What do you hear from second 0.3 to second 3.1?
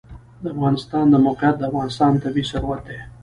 د افغانستان د موقعیت د افغانستان طبعي ثروت دی.